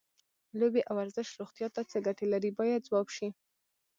لوبې 0.59 0.81
او 0.89 0.95
ورزش 0.99 1.27
روغتیا 1.39 1.67
ته 1.75 1.81
څه 1.91 1.97
ګټې 2.05 2.25
لري 2.33 2.51
باید 2.59 2.85
ځواب 2.87 3.07
شي. 3.15 3.27